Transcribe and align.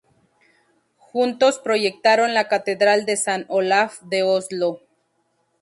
Juntos 0.97 1.59
proyectaron 1.59 2.33
la 2.33 2.47
Catedral 2.47 3.05
de 3.05 3.17
San 3.17 3.45
Olaf 3.49 3.99
de 4.01 4.23
Oslo. 4.23 4.81